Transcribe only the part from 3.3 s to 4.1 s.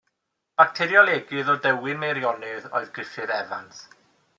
Evans.